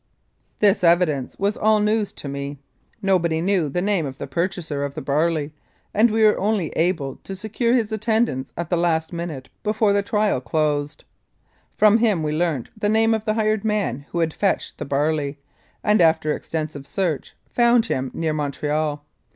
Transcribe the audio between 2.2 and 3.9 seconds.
me. Nobody knew the